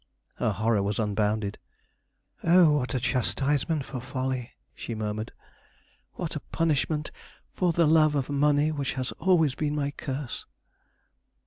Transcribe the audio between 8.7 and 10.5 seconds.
which has always been my curse!"